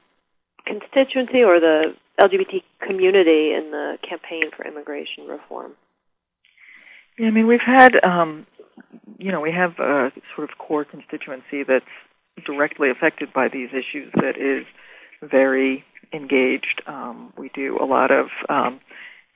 constituency 0.65 1.43
or 1.43 1.59
the 1.61 1.95
LGBT 2.19 2.63
community 2.81 3.53
in 3.53 3.71
the 3.71 3.99
campaign 4.09 4.51
for 4.57 4.67
immigration 4.67 5.27
reform? 5.27 5.73
Yeah, 7.19 7.29
I 7.29 7.31
mean, 7.31 7.47
we've 7.47 7.61
had 7.61 8.05
um, 8.05 8.47
you 9.19 9.33
know, 9.33 9.41
we 9.41 9.53
have 9.53 9.79
a 9.79 10.13
sort 10.35 10.51
of 10.51 10.59
core 10.59 10.85
constituency 10.85 11.63
that's 11.63 11.85
directly 12.47 12.91
affected 12.91 13.33
by 13.33 13.49
these 13.49 13.71
issues 13.73 14.13
that 14.15 14.37
is 14.39 14.65
very 15.23 15.85
engaged. 16.13 16.83
Um, 16.87 17.33
we 17.37 17.49
do 17.51 17.79
a 17.81 17.85
lot 17.85 18.11
of 18.11 18.29
um, 18.49 18.81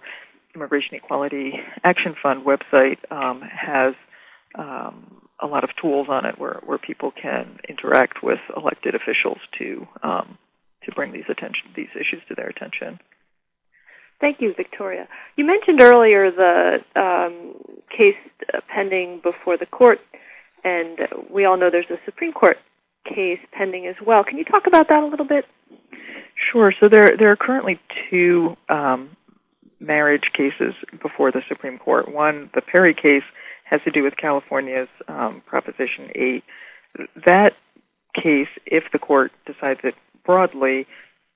Immigration 0.56 0.96
Equality 0.96 1.60
Action 1.84 2.16
Fund 2.22 2.46
website 2.46 3.00
um, 3.12 3.42
has 3.42 3.94
um, 4.56 5.25
a 5.40 5.48
lot 5.48 5.64
of 5.64 5.76
tools 5.76 6.08
on 6.10 6.26
it 6.26 6.40
where, 6.40 6.62
where 6.66 6.78
people 6.78 7.12
can 7.12 7.60
interact 7.68 8.24
with 8.24 8.40
elected 8.56 8.96
officials 8.96 9.40
to 9.58 9.88
um, 10.04 10.38
to 10.84 10.92
bring 10.92 11.12
these 11.12 11.26
attention 11.30 11.68
these 11.76 11.90
issues 12.00 12.22
to 12.28 12.36
their 12.36 12.48
attention. 12.48 13.00
Thank 14.22 14.40
you, 14.40 14.54
Victoria. 14.54 15.08
You 15.36 15.46
mentioned 15.46 15.82
earlier 15.82 16.32
the 16.32 16.84
um, 16.96 17.56
case 17.90 18.16
pending 18.68 19.20
before 19.20 19.58
the 19.58 19.66
court, 19.66 20.00
and 20.64 20.98
we 21.30 21.44
all 21.44 21.58
know 21.58 21.70
there's 21.70 21.90
a 21.90 22.00
Supreme 22.06 22.32
Court 22.32 22.58
case 23.04 23.40
pending 23.52 23.88
as 23.88 23.96
well. 24.04 24.24
Can 24.24 24.38
you 24.38 24.46
talk 24.46 24.68
about 24.68 24.88
that 24.88 25.04
a 25.04 25.06
little 25.06 25.26
bit? 25.26 25.46
Sure. 26.36 26.72
So 26.80 26.88
there 26.88 27.18
there 27.18 27.32
are 27.32 27.36
currently 27.36 27.80
two 28.10 28.56
um, 28.70 29.16
marriage 29.80 30.32
cases 30.34 30.74
before 31.02 31.32
the 31.32 31.44
Supreme 31.48 31.78
Court. 31.78 32.12
One, 32.12 32.50
the 32.54 32.62
Perry 32.62 32.94
case, 32.94 33.24
has 33.66 33.82
to 33.84 33.92
do 33.92 34.04
with 34.04 34.16
California's 34.16 34.90
um, 35.08 35.42
Proposition 35.46 36.12
8. 36.16 36.44
That 37.26 37.56
case, 38.14 38.48
if 38.66 38.86
the 38.92 39.00
court 39.00 39.32
decides 39.46 39.82
it 39.84 39.96
broadly, 40.24 40.88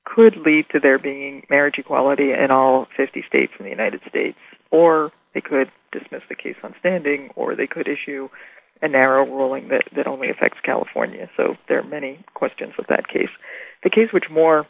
could 0.06 0.38
lead 0.38 0.68
to 0.70 0.80
there 0.80 0.98
being 0.98 1.46
marriage 1.50 1.78
equality 1.78 2.32
in 2.32 2.52
all 2.52 2.88
50 2.96 3.24
states 3.28 3.54
in 3.60 3.66
the 3.66 3.72
United 3.72 4.02
States, 4.08 4.38
or 4.72 5.12
they 5.34 5.42
could 5.42 5.72
dismiss 5.92 6.24
the 6.30 6.36
case 6.36 6.56
on 6.64 6.74
standing, 6.80 7.30
or 7.36 7.56
they 7.56 7.68
could 7.68 7.88
issue 7.88 8.30
a 8.82 8.88
narrow 8.88 9.26
ruling 9.26 9.68
that, 9.70 9.84
that 9.96 10.08
only 10.08 10.30
affects 10.30 10.60
California. 10.64 11.30
So 11.36 11.58
there 11.68 11.80
are 11.80 11.84
many 11.84 12.24
questions 12.34 12.74
with 12.78 12.88
that 12.88 13.08
case. 13.08 13.30
The 13.84 13.90
case 13.90 14.14
which 14.14 14.30
more 14.30 14.66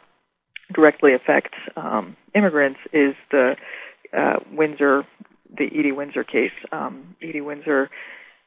directly 0.72 1.14
affects 1.14 1.56
um, 1.76 2.16
immigrants 2.34 2.80
is 2.92 3.14
the 3.30 3.56
uh, 4.12 4.40
Windsor, 4.52 5.04
the 5.56 5.66
Edie 5.66 5.92
Windsor 5.92 6.24
case. 6.24 6.52
Um, 6.72 7.16
Edie 7.22 7.40
Windsor 7.40 7.90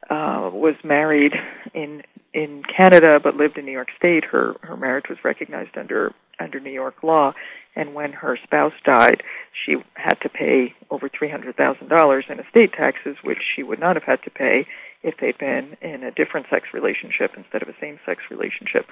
uh, 0.10 0.50
was 0.54 0.76
married 0.84 1.34
in 1.74 2.04
in 2.34 2.64
Canada 2.64 3.20
but 3.20 3.36
lived 3.36 3.58
in 3.58 3.66
New 3.66 3.72
York 3.72 3.90
State. 3.96 4.26
Her 4.26 4.56
her 4.62 4.78
marriage 4.78 5.10
was 5.10 5.24
recognized 5.24 5.78
under 5.78 6.14
under 6.40 6.60
New 6.60 6.72
York 6.72 7.04
law, 7.04 7.34
and 7.76 7.94
when 7.94 8.12
her 8.12 8.38
spouse 8.44 8.74
died, 8.84 9.24
she 9.54 9.78
had 9.94 10.20
to 10.22 10.30
pay 10.30 10.74
over 10.90 11.08
three 11.10 11.30
hundred 11.30 11.56
thousand 11.56 11.88
dollars 11.90 12.26
in 12.30 12.40
estate 12.40 12.74
taxes, 12.74 13.18
which 13.22 13.42
she 13.56 13.64
would 13.64 13.80
not 13.80 13.96
have 13.96 14.04
had 14.04 14.22
to 14.24 14.30
pay 14.30 14.68
if 15.04 15.18
they'd 15.18 15.38
been 15.38 15.76
in 15.82 16.04
a 16.04 16.12
different 16.12 16.48
sex 16.50 16.74
relationship 16.74 17.32
instead 17.36 17.62
of 17.62 17.70
a 17.70 17.76
same 17.80 18.00
sex 18.06 18.24
relationship. 18.30 18.88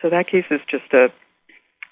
So 0.00 0.10
that 0.10 0.28
case 0.28 0.44
is 0.50 0.60
just 0.68 0.92
a 0.92 1.10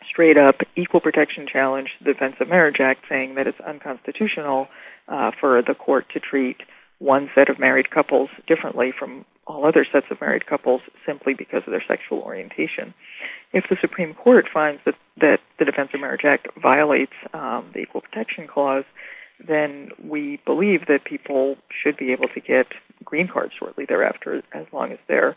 straight 0.08 0.36
up 0.36 0.62
equal 0.76 1.00
protection 1.00 1.46
challenge 1.46 1.90
to 1.98 2.04
the 2.04 2.12
Defense 2.12 2.36
of 2.38 2.48
Marriage 2.48 2.80
Act, 2.80 3.04
saying 3.08 3.34
that 3.34 3.46
it's 3.46 3.60
unconstitutional 3.60 4.68
uh, 5.08 5.30
for 5.38 5.62
the 5.62 5.74
court 5.74 6.06
to 6.12 6.20
treat 6.20 6.58
one 6.98 7.30
set 7.34 7.48
of 7.48 7.58
married 7.58 7.90
couples 7.90 8.30
differently 8.46 8.92
from 8.96 9.24
all 9.46 9.64
other 9.64 9.86
sets 9.90 10.06
of 10.10 10.20
married 10.20 10.46
couples 10.46 10.80
simply 11.04 11.34
because 11.34 11.62
of 11.66 11.70
their 11.70 11.84
sexual 11.86 12.18
orientation. 12.18 12.94
If 13.52 13.64
the 13.70 13.76
Supreme 13.80 14.14
Court 14.14 14.46
finds 14.52 14.80
that, 14.84 14.96
that 15.20 15.40
the 15.58 15.64
Defense 15.64 15.90
of 15.94 16.00
Marriage 16.00 16.24
Act 16.24 16.48
violates 16.60 17.12
um, 17.32 17.70
the 17.72 17.80
Equal 17.80 18.00
Protection 18.00 18.48
Clause, 18.48 18.84
then 19.46 19.90
we 20.02 20.40
believe 20.44 20.86
that 20.88 21.04
people 21.04 21.56
should 21.70 21.96
be 21.96 22.12
able 22.12 22.28
to 22.28 22.40
get 22.40 22.66
green 23.04 23.28
cards 23.28 23.52
shortly 23.58 23.84
thereafter 23.84 24.42
as 24.52 24.66
long 24.72 24.92
as 24.92 24.98
they're 25.06 25.36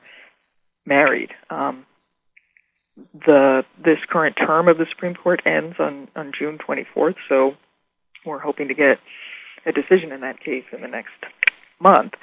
married. 0.85 1.31
Um, 1.49 1.85
the 3.13 3.63
this 3.83 3.99
current 4.09 4.35
term 4.35 4.67
of 4.67 4.77
the 4.77 4.85
Supreme 4.89 5.15
Court 5.15 5.41
ends 5.45 5.75
on, 5.79 6.07
on 6.15 6.31
June 6.37 6.57
24th, 6.57 7.15
so 7.27 7.55
we're 8.25 8.39
hoping 8.39 8.67
to 8.69 8.73
get 8.73 8.99
a 9.65 9.71
decision 9.71 10.11
in 10.11 10.21
that 10.21 10.39
case 10.39 10.65
in 10.71 10.81
the 10.81 10.87
next 10.87 11.13
month. 11.79 12.13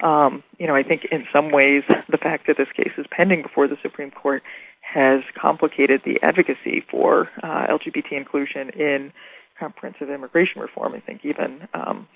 Um, 0.00 0.42
you 0.58 0.66
know, 0.66 0.74
I 0.74 0.82
think 0.82 1.04
in 1.06 1.26
some 1.32 1.50
ways 1.50 1.84
the 2.08 2.18
fact 2.18 2.46
that 2.46 2.56
this 2.56 2.70
case 2.72 2.92
is 2.98 3.06
pending 3.10 3.42
before 3.42 3.68
the 3.68 3.78
Supreme 3.82 4.10
Court 4.10 4.42
has 4.80 5.22
complicated 5.34 6.02
the 6.04 6.20
advocacy 6.22 6.84
for 6.90 7.30
uh, 7.42 7.66
LGBT 7.68 8.12
inclusion 8.12 8.70
in 8.70 9.12
comprehensive 9.58 10.10
immigration 10.10 10.60
reform. 10.60 10.92
I 10.94 11.00
think 11.00 11.24
even 11.24 11.68
um, 11.72 12.08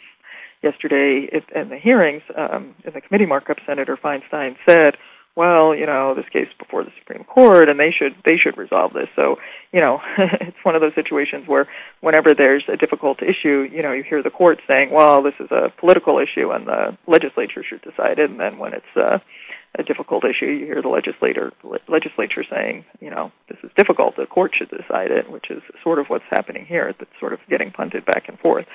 yesterday 0.62 1.28
in 1.54 1.68
the 1.68 1.78
hearings, 1.78 2.22
um, 2.34 2.74
in 2.84 2.92
the 2.92 3.00
committee 3.00 3.26
markup, 3.26 3.58
Senator 3.64 3.96
Feinstein 3.96 4.56
said, 4.68 4.96
well, 5.37 5.75
you 5.75 5.85
know, 5.85 6.14
this 6.14 6.29
case 6.31 6.49
before 6.59 6.83
the 6.83 6.90
Supreme 6.99 7.22
Court, 7.22 7.68
and 7.68 7.79
they 7.79 7.90
should 7.90 8.14
they 8.25 8.38
should 8.38 8.57
resolve 8.57 8.94
this. 8.94 9.09
So, 9.14 9.38
you 9.70 9.81
know, 9.81 10.01
it's 10.18 10.57
one 10.64 10.75
of 10.75 10.81
those 10.81 10.94
situations 10.94 11.46
where 11.46 11.68
whenever 12.01 12.33
there's 12.33 12.64
a 12.68 12.77
difficult 12.77 13.22
issue, 13.22 13.68
you 13.70 13.83
know, 13.83 13.92
you 13.92 14.03
hear 14.03 14.22
the 14.22 14.31
court 14.31 14.61
saying, 14.66 14.90
well, 14.90 15.22
this 15.22 15.35
is 15.38 15.51
a 15.51 15.70
political 15.77 16.18
issue, 16.18 16.51
and 16.51 16.66
the 16.66 16.96
legislature 17.07 17.62
should 17.62 17.83
decide 17.83 18.18
it. 18.18 18.31
And 18.31 18.40
then 18.40 18.57
when 18.57 18.72
it's 18.72 18.96
uh, 18.96 19.18
a 19.79 19.83
difficult 19.83 20.25
issue, 20.25 20.46
you 20.46 20.64
hear 20.64 20.81
the 20.81 20.88
legislator 20.88 21.53
legislature 21.87 22.42
saying, 22.42 22.87
you 23.01 23.11
know, 23.11 23.31
this 23.49 23.59
is 23.62 23.70
difficult. 23.77 24.16
The 24.16 24.25
court 24.25 24.57
should 24.57 24.70
decide 24.70 25.11
it, 25.11 25.31
which 25.31 25.51
is 25.51 25.62
sort 25.83 25.99
of 25.99 26.07
what's 26.07 26.25
happening 26.31 26.64
here. 26.64 26.94
That's 26.99 27.11
sort 27.20 27.35
of 27.35 27.40
getting 27.51 27.70
punted 27.72 28.07
back 28.07 28.31
and 28.31 28.38
forth. 28.40 28.66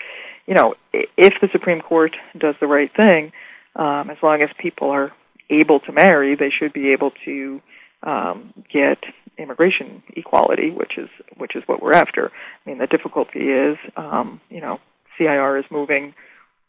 You 0.45 0.53
know, 0.53 0.75
if 0.93 1.41
the 1.41 1.49
Supreme 1.51 1.81
Court 1.81 2.15
does 2.37 2.53
the 2.59 2.67
right 2.67 2.93
thing, 2.95 3.33
um, 3.75 4.11
as 4.11 4.17
long 4.21 4.43
as 4.43 4.49
people 4.57 4.91
are 4.91 5.11
able 5.51 5.79
to 5.81 5.91
marry, 5.91 6.35
they 6.35 6.49
should 6.49 6.73
be 6.73 6.91
able 6.91 7.11
to 7.25 7.61
um, 8.03 8.53
get 8.71 8.99
immigration 9.37 10.03
equality, 10.15 10.71
which 10.71 10.97
is 10.97 11.09
which 11.37 11.55
is 11.55 11.63
what 11.67 11.81
we're 11.81 11.93
after. 11.93 12.31
I 12.65 12.69
mean, 12.69 12.77
the 12.79 12.87
difficulty 12.87 13.49
is, 13.49 13.77
um, 13.95 14.41
you 14.49 14.61
know, 14.61 14.79
CIR 15.17 15.57
is 15.57 15.65
moving 15.69 16.13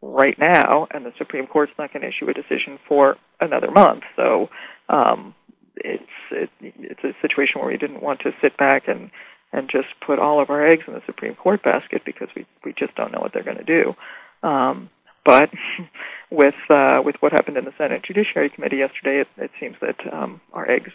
right 0.01 0.39
now, 0.39 0.89
and 0.91 1.07
the 1.07 1.13
Supreme 1.17 1.47
Court's 1.47 1.73
not 1.79 1.93
going 1.93 2.03
to 2.03 2.09
issue 2.09 2.29
a 2.29 2.35
decision 2.35 2.79
for 2.89 3.17
another 3.41 3.71
month. 3.71 4.03
So 4.17 4.51
um, 4.89 5.35
it's 5.77 6.03
it, 6.31 6.51
it's 6.61 7.05
a 7.05 7.15
situation 7.23 7.61
where 7.61 7.71
we 7.71 7.79
didn't 7.79 8.03
want 8.03 8.21
to 8.21 8.35
sit 8.41 8.57
back 8.57 8.89
and 8.89 9.11
and 9.53 9.69
just 9.69 9.89
put 10.05 10.19
all 10.19 10.41
of 10.41 10.51
our 10.51 10.67
eggs 10.67 10.85
in 10.87 10.95
the 10.95 11.03
Supreme 11.07 11.35
Court 11.35 11.63
basket 11.63 12.03
because 12.05 12.29
we 12.35 12.47
we 12.65 12.73
just 12.73 12.95
don't 12.95 13.13
know 13.13 13.21
what 13.21 13.33
they're 13.33 13.43
going 13.43 13.65
to 13.65 13.65
do. 13.65 13.95
Um, 14.43 14.91
but 15.25 15.51
with 16.31 16.55
uh, 16.69 17.03
with 17.05 17.17
what 17.21 17.33
happened 17.33 17.57
in 17.57 17.65
the 17.65 17.75
Senate 17.79 18.03
Judiciary 18.03 18.51
Committee 18.51 18.79
yesterday, 18.79 19.21
it, 19.21 19.29
it 19.37 19.51
seems 19.61 19.77
that 19.81 20.13
um, 20.13 20.41
our 20.53 20.71
eggs 20.71 20.93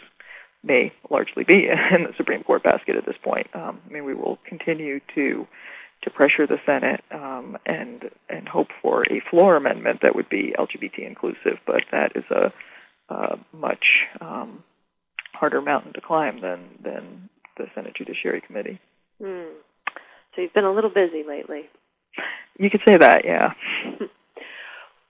may 0.62 0.92
largely 1.10 1.44
be 1.44 1.68
in 1.90 2.04
the 2.04 2.14
Supreme 2.16 2.42
Court 2.42 2.62
basket 2.62 2.96
at 2.96 3.06
this 3.06 3.16
point. 3.22 3.46
Um, 3.54 3.80
I 3.88 3.92
mean, 3.92 4.04
we 4.04 4.14
will 4.14 4.38
continue 4.44 5.00
to 5.14 5.46
to 6.02 6.10
pressure 6.10 6.46
the 6.46 6.60
Senate 6.64 7.02
um, 7.10 7.58
and 7.66 8.10
and 8.28 8.48
hope 8.48 8.68
for 8.82 9.02
a 9.10 9.20
floor 9.30 9.56
amendment 9.56 10.00
that 10.02 10.14
would 10.14 10.28
be 10.28 10.54
LGBT 10.58 11.06
inclusive, 11.06 11.58
but 11.66 11.82
that 11.90 12.12
is 12.14 12.24
a, 12.30 12.52
a 13.08 13.38
much 13.52 14.06
um, 14.20 14.62
harder 15.32 15.60
mountain 15.60 15.92
to 15.94 16.00
climb 16.00 16.40
than 16.40 16.68
than 16.82 17.28
the 17.56 17.66
Senate 17.74 17.94
Judiciary 17.94 18.40
Committee. 18.40 18.78
Hmm. 19.22 19.54
So 20.34 20.42
you've 20.42 20.52
been 20.52 20.64
a 20.64 20.72
little 20.72 20.90
busy 20.90 21.24
lately. 21.26 21.68
You 22.58 22.70
could 22.70 22.82
say 22.86 22.96
that, 22.96 23.24
yeah. 23.24 23.54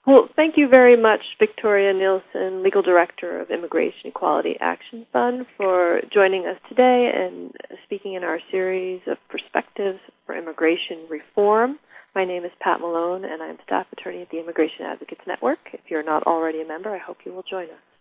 Well, 0.09 0.27
thank 0.37 0.57
you 0.57 0.69
very 0.69 0.97
much, 0.97 1.21
Victoria 1.39 1.93
Neilson, 1.93 2.65
Legal 2.65 2.81
Director 2.81 3.43
of 3.43 3.51
Immigration 3.51 4.07
Equality 4.07 4.57
Action 4.59 5.05
Fund, 5.13 5.45
for 5.59 6.01
joining 6.11 6.47
us 6.47 6.57
today 6.67 7.13
and 7.15 7.53
speaking 7.85 8.15
in 8.15 8.25
our 8.25 8.41
series 8.51 9.03
of 9.07 9.19
perspectives 9.29 9.99
for 10.25 10.35
immigration 10.35 11.05
reform. 11.11 11.79
My 12.15 12.25
name 12.25 12.47
is 12.47 12.53
Pat 12.59 12.81
Malone, 12.81 13.27
and 13.27 13.43
I'm 13.43 13.59
staff 13.67 13.85
attorney 13.93 14.23
at 14.23 14.31
the 14.31 14.41
Immigration 14.41 14.87
Advocates 14.87 15.21
Network. 15.27 15.59
If 15.75 15.81
you're 15.91 16.03
not 16.03 16.23
already 16.23 16.63
a 16.63 16.67
member, 16.67 16.89
I 16.89 16.99
hope 16.99 17.19
you 17.27 17.35
will 17.35 17.45
join 17.45 17.65
us. 17.65 17.98